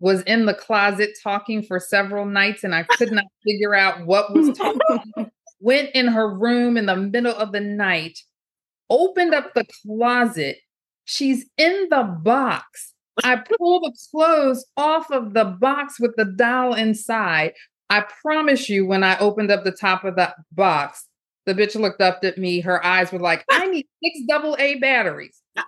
[0.05, 4.35] was in the closet talking for several nights and I could not figure out what
[4.35, 5.31] was talking.
[5.61, 8.19] Went in her room in the middle of the night,
[8.91, 10.59] opened up the closet.
[11.07, 12.93] She's in the box.
[13.25, 17.55] I pull the clothes off of the box with the doll inside.
[17.89, 21.09] I promise you, when I opened up the top of that box,
[21.47, 22.61] the bitch looked up at me.
[22.61, 25.41] Her eyes were like, I need six double A batteries.
[25.57, 25.65] Ah.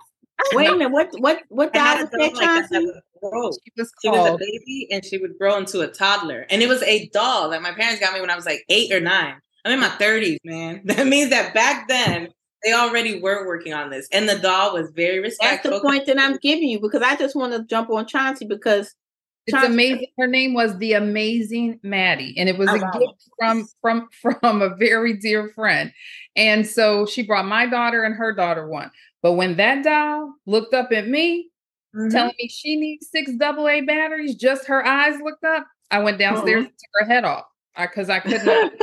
[0.53, 0.91] Wait a minute.
[0.91, 3.59] What what what I had dog a was dog that, like that that Chauncey?
[3.63, 6.45] She was She was a baby and she would grow into a toddler.
[6.49, 8.91] And it was a doll that my parents got me when I was like eight
[8.91, 9.35] or nine.
[9.65, 10.81] I'm in my 30s, man.
[10.85, 12.29] That means that back then
[12.63, 14.07] they already were working on this.
[14.11, 15.71] And the doll was very respectful.
[15.71, 18.45] That's the point that I'm giving you because I just want to jump on Chauncey
[18.45, 18.93] because
[19.45, 20.07] It's Chauncey- amazing.
[20.17, 22.91] Her name was the Amazing Maddie, and it was a wow.
[22.91, 24.09] gift from from
[24.41, 25.91] from a very dear friend.
[26.35, 28.91] And so she brought my daughter and her daughter one.
[29.21, 31.49] But when that doll looked up at me,
[31.95, 32.11] Mhm.
[32.11, 35.65] telling me she needs six double A batteries, just her eyes looked up.
[35.89, 37.45] I went downstairs and took her head off
[37.79, 38.71] because I, could not.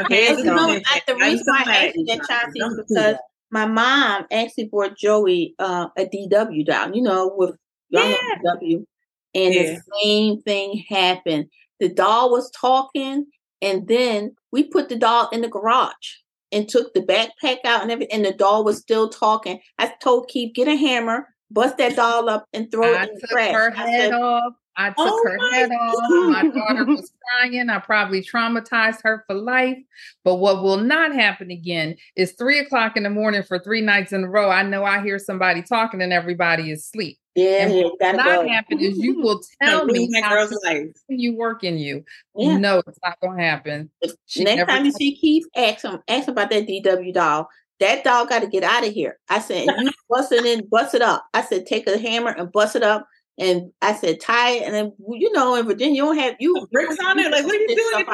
[0.00, 0.82] Okay, And you know, okay.
[1.06, 3.16] The reason why I mad asked you that, at Chauncey, is because
[3.50, 7.56] my mom actually bought Joey uh, a DW doll, you know, with
[7.90, 8.14] Yeah.
[8.44, 8.86] DW.
[9.34, 9.62] And Yeah.
[9.62, 11.46] the same thing happened.
[11.80, 13.26] The doll was talking,
[13.60, 16.16] and then we put the doll in the garage
[16.54, 19.60] and took the backpack out and everything, and the doll was still talking.
[19.78, 23.14] I told Keith, get a hammer, bust that doll up, and throw I it in
[23.16, 23.54] the trash.
[23.54, 24.52] I oh took her I head said, off.
[24.76, 25.94] I took Oh her head off.
[26.10, 27.70] My daughter was crying.
[27.70, 29.78] I probably traumatized her for life.
[30.24, 34.12] But what will not happen again is three o'clock in the morning for three nights
[34.12, 34.50] in a row.
[34.50, 37.18] I know I hear somebody talking and everybody is asleep.
[37.34, 38.48] Yeah, And yeah, what gotta will not go.
[38.48, 40.86] happen is you will tell me that how girl's life.
[41.08, 42.04] continue working you.
[42.36, 42.56] Yeah.
[42.58, 43.90] No, it's not going to happen.
[44.26, 47.48] She Next time you see Keith, ask him, ask him about that DW doll.
[47.80, 49.18] That doll got to get out of here.
[49.28, 51.24] I said, you bust it in, bust it up.
[51.34, 53.06] I said, take a hammer and bust it up.
[53.36, 54.62] And I said, tie it.
[54.62, 57.32] And then, you know, in Virginia, you don't have you bricks on it?
[57.32, 58.04] Like, what are you doing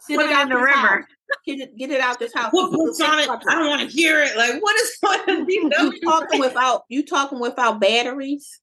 [0.00, 0.16] stuff if it's outside.
[0.16, 1.08] Sit Put it it out in the river.
[1.46, 2.50] Get it, get it out this house.
[2.50, 3.28] Put bricks on it.
[3.28, 4.36] I don't want to hear it.
[4.36, 5.46] Like, what is going?
[5.48, 8.60] You You talking without you talking without batteries?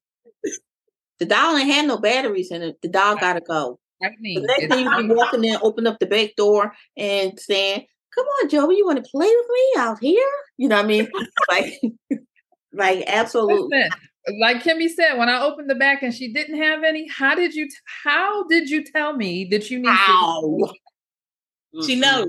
[1.18, 2.80] The doll ain't had no batteries in it.
[2.80, 3.78] The doll gotta go.
[4.00, 7.84] The next It's thing you be walking in, open up the back door and saying,
[8.14, 10.30] come on, Joey, you want to play with me out here?
[10.56, 11.08] You know what I mean?
[11.50, 11.80] like,
[12.72, 13.76] like absolutely.
[13.76, 13.90] Listen,
[14.40, 17.54] like Kimmy said, when I opened the back and she didn't have any, how did
[17.54, 17.66] you?
[17.66, 19.90] T- how did you tell me that you need?
[21.74, 21.82] How?
[21.86, 22.28] She knows.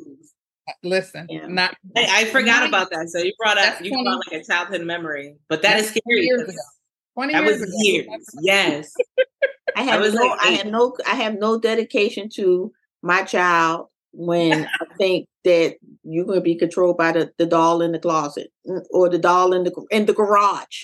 [0.84, 1.47] Listen, Yeah.
[1.47, 3.10] not I, I forgot Mine- about that.
[3.10, 6.21] So you brought up you 20 brought like a childhood memory, but that is scary.
[6.25, 6.62] years 'cause ago.
[7.15, 7.77] twenty That years was ago.
[7.82, 8.25] years.
[8.41, 8.93] Yes.
[9.75, 13.88] I have was no, like I have no, I have no dedication to my child
[14.13, 17.99] when I think that you're going to be controlled by the, the doll in the
[17.99, 20.84] closet mm, or the doll in the in the garage.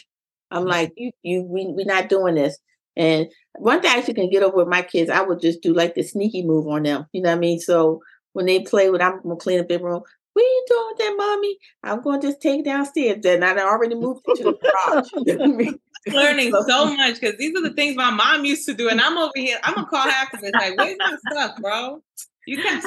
[0.49, 0.69] I'm Mm-hmm.
[0.69, 2.57] like, you, you, we, we're not doing this.
[2.95, 3.27] And
[3.59, 5.93] one thing I actually can get over with my kids, I would just do like
[5.95, 7.05] the sneaky move on them.
[7.11, 7.59] You know what I mean?
[7.59, 8.01] So
[8.37, 10.03] when they play with, I'm gonna clean up their room.
[10.33, 11.57] What are you doing with that, mommy?
[11.81, 13.17] I'm going to just take it downstairs.
[13.23, 15.09] Then I already moved it to the garage.
[15.25, 15.79] You know what I mean?
[16.13, 19.17] Learning so much because these are the things my mom used to do, and I'm
[19.17, 19.57] over here.
[19.63, 22.03] I'm gonna call half of it like, "Where's my stuff, bro?
[22.47, 22.81] You can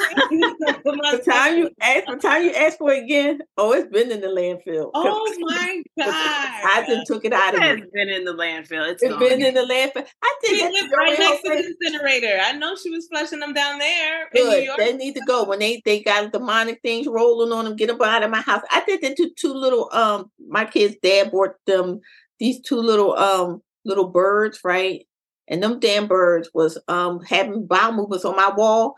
[0.85, 3.73] put my the time you in." ask, the time you ask for it again, oh,
[3.73, 4.91] it's been in the landfill.
[4.95, 6.07] Oh my god!
[6.11, 7.93] I just took it out of It of has it.
[7.93, 8.91] been in the landfill.
[8.91, 10.07] It's It's been in the landfill.
[10.23, 12.39] I She think that's lived right the next to the incinerator.
[12.43, 14.65] I know she was flushing them down there in New Good.
[14.65, 14.79] York.
[14.79, 17.77] They need to go when they they got demonic things rolling on them.
[17.77, 18.63] Get them out of my house.
[18.71, 20.31] I did that to two little um.
[20.49, 22.01] My kids' dad bought them
[22.39, 25.07] these two little um little birds, right?
[25.49, 28.95] And them damn birds was um having bowel movements on my wall.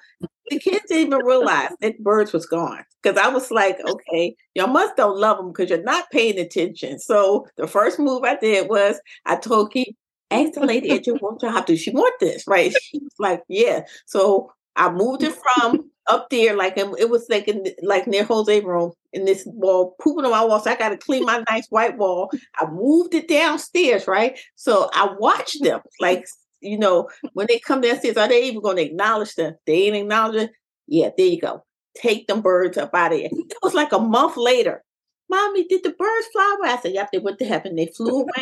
[0.50, 4.66] The kids didn't even realize that birds was gone because I was like, okay, y'all
[4.66, 6.98] must don't love them because you're not paying attention.
[6.98, 9.94] So the first move I did was I told Keith,
[10.30, 12.44] ask the lady at your work job, does she want this?
[12.46, 12.72] Right?
[12.72, 13.82] She was like, yeah.
[14.06, 18.24] So I moved it from up there, like in- it was like in like near
[18.24, 20.60] Jose room in this wall, pooping on my wall.
[20.60, 22.30] So I got to clean my nice white wall.
[22.58, 24.38] I moved it downstairs, right?
[24.56, 26.24] So I watched them, like
[26.62, 29.54] you know, when they come downstairs, are they even going to acknowledge them?
[29.66, 30.48] They ain't acknowledging.
[30.48, 30.52] It.
[30.86, 31.64] Yeah, there you go.
[31.96, 33.28] Take them birds up out of here.
[33.32, 34.82] It was like a month later.
[35.28, 36.70] Mommy, did the birds fly away?
[36.70, 37.74] I said, Yep, they went to heaven.
[37.76, 38.32] They flew away.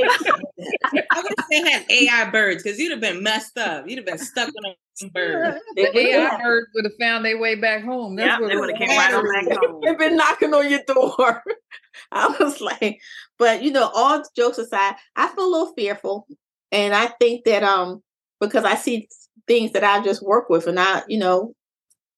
[0.92, 3.88] I wish they had AI birds because you'd have been messed up.
[3.88, 5.58] You'd have been stuck on a bird.
[5.76, 6.40] The AI heaven.
[6.42, 8.16] birds would have found their way back home.
[8.16, 9.80] That's Yeah, what they it would have came right on back home.
[9.84, 11.42] They've been knocking on your door.
[12.12, 13.00] I was like,
[13.38, 16.26] but you know, all jokes aside, I feel a little fearful.
[16.72, 18.02] And I think that um
[18.40, 19.08] because I see
[19.46, 21.54] things that I just work with and I, you know,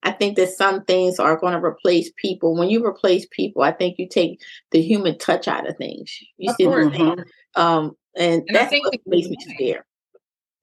[0.02, 2.56] I think that some things are going to replace people.
[2.56, 4.40] When you replace people, I think you take
[4.72, 6.12] the human touch out of things.
[6.38, 6.96] You Of see what I'm course.
[6.96, 7.24] saying?
[7.54, 9.56] Um, and, And I that's think what that makes me right.
[9.56, 9.85] scared.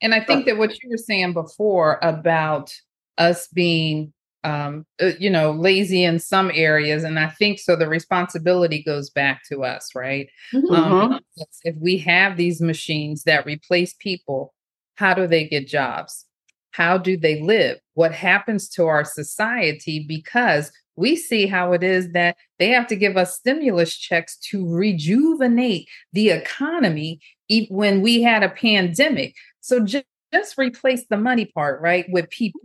[0.02, 2.74] And I think that what you were saying before about
[3.18, 7.76] us being, um, uh, you know, lazy in some areas, and I think so.
[7.76, 10.30] The responsibility goes back to us, right?
[10.54, 10.72] Mhm.
[10.72, 11.20] Um,
[11.64, 14.54] if we have these machines that replace people,
[15.00, 16.26] how do they get jobs?
[16.72, 17.78] How do they live?
[17.94, 20.06] What happens to our society?
[20.06, 24.70] Because we see how it is that they have to give us stimulus checks to
[24.70, 27.22] rejuvenate the economy
[27.70, 29.36] when we had a pandemic.
[29.62, 32.60] So ju- just replace the money part, right, with people.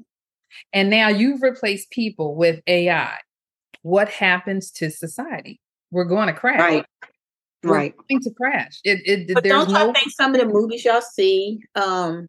[0.73, 3.17] And now you've replaced people with AI.
[3.83, 5.61] What happens to society?
[5.93, 6.59] We're going to crash.
[6.59, 6.87] Right.
[7.71, 7.95] Right.
[8.09, 8.81] going to crash.
[8.85, 12.29] It, it, But there's don't y'all no think some of the movies y'all see, um,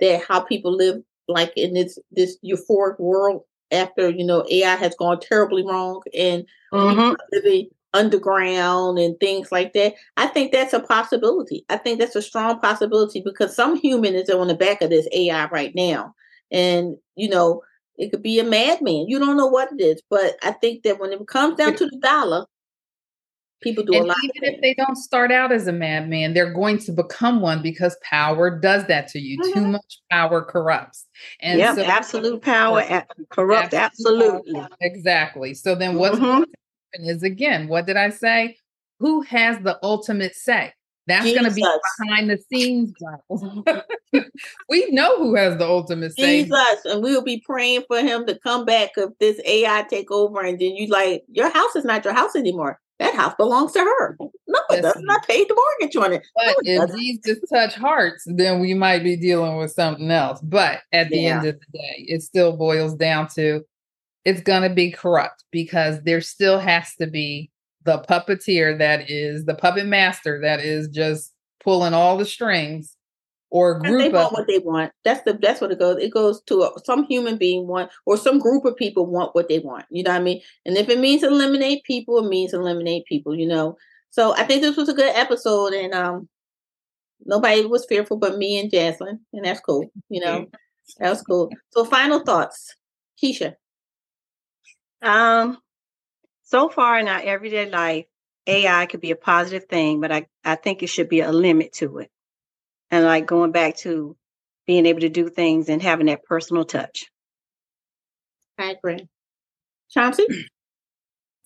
[0.00, 4.94] that how people live like in this this euphoric world after you know AI has
[4.96, 7.16] gone terribly wrong and Mhm.
[7.32, 9.94] living underground and things like that.
[10.16, 11.64] I think that's a possibility.
[11.70, 15.08] I think that's a strong possibility because some human is on the back of this
[15.12, 16.14] AI right now,
[16.50, 17.62] and you know
[17.96, 19.08] it could be a madman.
[19.08, 21.86] You don't know what it is, but I think that when it comes down to
[21.86, 22.46] the dollar,
[23.60, 24.16] people do a and lot.
[24.16, 27.62] of even if they don't start out as a madman, they're going to become one
[27.62, 29.36] because power does that to you.
[29.52, 29.72] Too Mhm.
[29.72, 31.06] much power corrupts.
[31.40, 31.74] And Yep.
[31.76, 32.80] so absolute power.
[32.80, 33.74] a- Corrupt.
[33.74, 34.54] Absolutely.
[34.54, 34.68] power.
[34.80, 35.54] exactly.
[35.54, 36.20] So then what's Mhm.
[36.22, 36.48] going to
[36.94, 38.56] happen is again, what did I say?
[39.00, 40.72] Who has the ultimate say?
[41.06, 41.66] That's going to be
[41.98, 42.92] behind the scenes.
[44.68, 46.42] We know who has the ultimate say.
[46.44, 50.40] Jesus, and we'll be praying for him to come back if this AI take over,
[50.42, 52.78] and then you like your house is not your house anymore.
[52.98, 54.16] That house belongs to her.
[54.20, 55.08] No, it doesn't.
[55.08, 56.26] I paid the mortgage on it.
[56.36, 56.98] No, But it if doesn't.
[56.98, 60.40] Jesus touch hearts, then we might be dealing with something else.
[60.42, 63.64] But at the end of the day, it still boils down to
[64.24, 67.50] it's going to be corrupt because there still has to be
[67.84, 71.32] the puppeteer that is the puppet master that is just
[71.62, 72.96] pulling all the strings
[73.50, 74.92] or a They group want of what they want.
[75.04, 76.02] That's the that's what it goes.
[76.02, 79.48] It goes to a, some human being want or some group of people want what
[79.48, 79.86] they want.
[79.90, 80.42] You know what I mean?
[80.66, 83.34] And if it means eliminate people, it means eliminate people.
[83.34, 83.76] You know.
[84.10, 86.28] So I think this was a good episode, and um,
[87.24, 89.90] nobody was fearful but me and Jaslyn, and that's cool.
[90.08, 90.46] You know,
[90.98, 91.50] that was cool.
[91.70, 92.74] So final thoughts,
[93.22, 93.54] Keisha.
[95.02, 95.58] Um,
[96.44, 98.06] so far in our everyday life,
[98.46, 101.74] AI could be a positive thing, but I, I think it should be a limit
[101.74, 102.10] to it.
[102.90, 104.16] And like going back to
[104.66, 107.06] being able to do things and having that personal touch.
[108.58, 109.08] I agree.
[109.90, 110.26] Chauncey?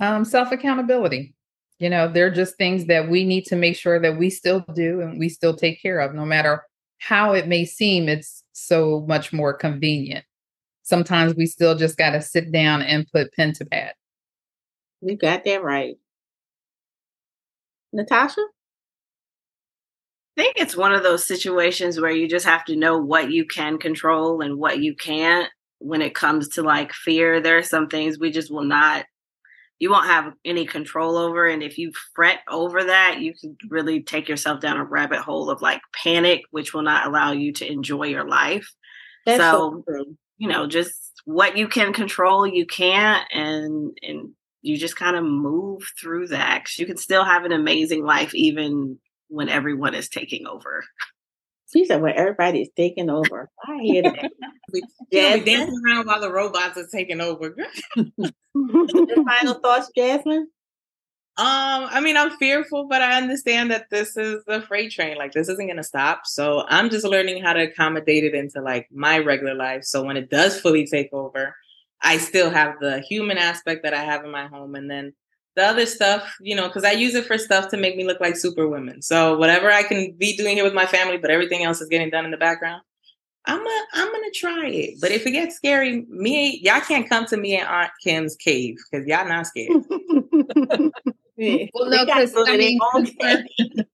[0.00, 1.32] Um, self accountability.
[1.78, 5.00] You know, they're just things that we need to make sure that we still do
[5.00, 6.64] and we still take care of, no matter
[6.98, 10.24] how it may seem, it's so much more convenient.
[10.82, 13.94] Sometimes we still just got to sit down and put pen to pad.
[15.00, 15.96] You got that right.
[17.92, 18.42] Natasha?
[20.36, 23.44] I think it's one of those situations where you just have to know what you
[23.44, 27.40] can control and what you can't when it comes to like fear.
[27.40, 29.04] There are some things we just will not,
[29.78, 31.46] you won't have any control over.
[31.46, 35.50] And if you fret over that, you can really take yourself down a rabbit hole
[35.50, 38.72] of like panic, which will not allow you to enjoy your life.
[39.26, 40.04] That's so, so
[40.38, 40.94] you know, just
[41.26, 43.26] what you can control, you can't.
[43.32, 44.30] And, and,
[44.64, 46.78] you just kind of move through that.
[46.78, 48.98] You can still have an amazing life even
[49.32, 50.84] when everyone is taking over.
[51.72, 53.50] She said when everybody is taking over.
[53.66, 54.30] I hear that.
[54.72, 57.56] we, yeah, be dancing around while the robots are taking over.
[58.54, 60.48] final thoughts, Jasmine?
[61.38, 65.16] Um, I mean, I'm fearful, but I understand that this is the freight train.
[65.16, 66.26] Like this isn't gonna stop.
[66.26, 69.84] So I'm just learning how to accommodate it into like my regular life.
[69.84, 71.56] So when it does fully take over,
[72.02, 74.74] I still have the human aspect that I have in my home.
[74.74, 75.14] And then
[75.54, 78.20] the other stuff, you know, because I use it for stuff to make me look
[78.20, 79.02] like superwomen.
[79.02, 82.10] So whatever I can be doing here with my family, but everything else is getting
[82.10, 82.82] done in the background.
[83.44, 85.00] I'm a, I'm gonna try it.
[85.00, 88.76] But if it gets scary, me y'all can't come to me and Aunt Kim's cave
[88.90, 89.82] because y'all not scared.
[91.36, 91.66] yeah.
[91.74, 92.78] Well, no, because I mean,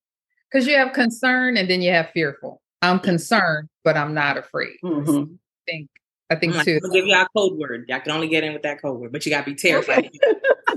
[0.51, 2.61] because you have concern and then you have fearful.
[2.81, 4.77] I'm concerned, but I'm not afraid.
[4.83, 5.33] Mm-hmm.
[5.33, 5.89] I think
[6.29, 6.79] I think I'm too.
[6.83, 7.85] Like, give y'all a code word.
[7.89, 10.11] Y'all can only get in with that code word, but you gotta be terrified.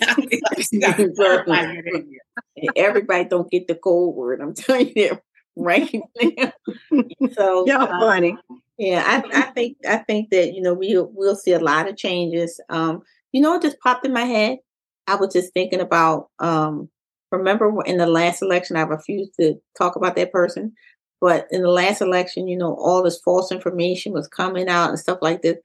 [2.77, 4.41] Everybody don't get the cold word.
[4.41, 5.19] I'm telling you
[5.57, 6.53] right now.
[7.33, 8.37] so yeah, um, funny.
[8.79, 11.97] Yeah, I, I think I think that you know we'll we'll see a lot of
[11.97, 12.61] changes.
[12.69, 14.59] Um, you know, it just popped in my head.
[15.07, 16.89] I was just thinking about um,
[17.31, 20.75] remember in the last election I refused to talk about that person.
[21.21, 24.99] But in the last election, you know, all this false information was coming out and
[24.99, 25.57] stuff like this.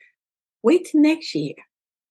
[0.63, 1.53] Wait till next year.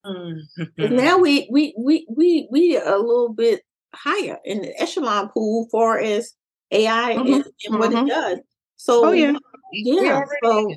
[0.04, 0.96] Mm-hmm.
[0.96, 3.62] Now we we we we we a little bit
[3.94, 6.34] higher in the echelon pool far as
[6.70, 7.32] AI mm-hmm.
[7.34, 8.06] and, and what mm-hmm.
[8.06, 8.38] it does.
[8.76, 9.34] So oh, yeah,
[9.72, 10.24] yeah.
[10.42, 10.74] So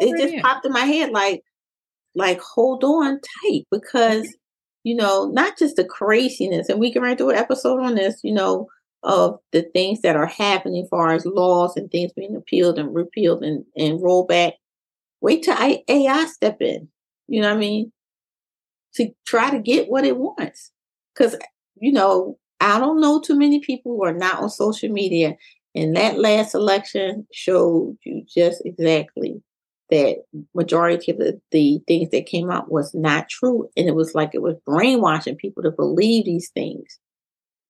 [0.00, 1.42] it just popped in my head like
[2.14, 4.34] like hold on tight because
[4.82, 8.32] you know not just the craziness and we can do an episode on this you
[8.32, 8.68] know
[9.04, 12.94] of the things that are happening as far as laws and things being appealed and
[12.94, 14.54] repealed and, and rolled back.
[15.20, 16.88] Wait till AI step in.
[17.28, 17.92] You know what I mean?
[18.96, 20.70] To try to get what it wants.
[21.14, 21.36] Because,
[21.76, 25.36] you know, I don't know too many people who are not on social media.
[25.74, 29.42] And that last election showed you just exactly
[29.90, 30.22] that
[30.54, 33.68] majority of the, the things that came out was not true.
[33.76, 36.98] And it was like it was brainwashing people to believe these things.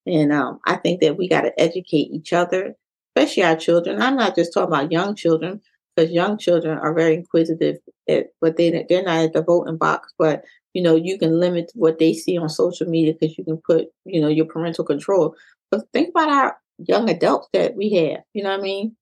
[0.07, 2.77] And um, I think that we got to educate each other,
[3.17, 4.01] especially our children.
[4.01, 5.61] I'm not just talking about young children
[5.97, 7.77] because young children are very inquisitive,
[8.09, 10.13] at, but they they're not at the voting box.
[10.19, 13.59] But you know, you can limit what they see on social media because you can
[13.67, 15.35] put you know your parental control.
[15.71, 18.23] But think about our young adults that we have.
[18.35, 18.97] You know what I mean?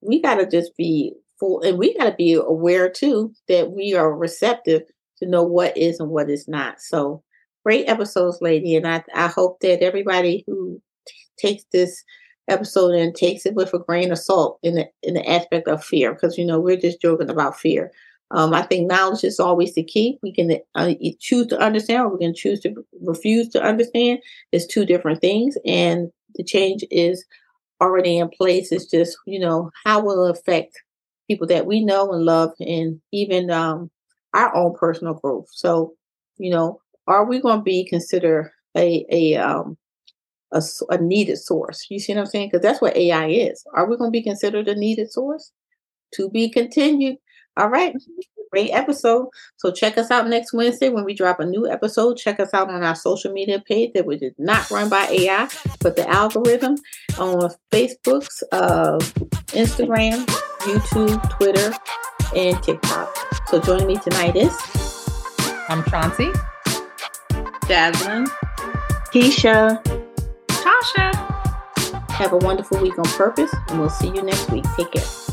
[0.00, 3.94] We got to just be full, and we got to be aware too that we
[3.94, 4.82] are receptive
[5.18, 6.80] to know what is and what is not.
[6.80, 7.22] So
[7.64, 8.76] great episodes, lady.
[8.76, 12.04] And I, I hope that everybody who t- takes this
[12.48, 15.84] episode and takes it with a grain of salt in the in the aspect of
[15.84, 17.90] fear, because you know we're just joking about fear.
[18.30, 20.18] Um, I think knowledge is always the key.
[20.22, 24.18] We can uh, choose to understand, or we can choose to refuse to understand.
[24.52, 27.24] It's two different things, and the change is
[27.80, 28.72] already in place.
[28.72, 30.74] It's just you know how will it affect
[31.28, 33.90] people that we know and love, and even um,
[34.34, 35.46] our own personal growth.
[35.50, 35.94] So
[36.36, 39.76] you know are we going to be considered a a um
[40.52, 41.86] a, a needed source?
[41.90, 42.48] You see what I'm saying?
[42.48, 43.64] Because that's what AI is.
[43.74, 45.52] Are we going to be considered a needed source?
[46.14, 47.16] To be continued.
[47.58, 47.94] All right.
[48.50, 49.28] Great episode.
[49.56, 52.16] So check us out next Wednesday when we drop a new episode.
[52.16, 55.48] Check us out on our social media page that was not run by AI,
[55.80, 56.76] but the algorithm
[57.18, 58.98] on Facebook's, uh,
[59.48, 60.24] Instagram,
[60.60, 61.74] YouTube, Twitter,
[62.34, 63.14] and TikTok.
[63.48, 64.56] So join me tonight is
[65.68, 66.30] I'm Chauncey.
[67.66, 68.28] Jasmine,
[69.12, 69.82] Keisha,
[70.46, 72.10] Tasha.
[72.12, 74.64] Have a wonderful week on purpose, and we'll see you next week.
[74.76, 75.27] Take care.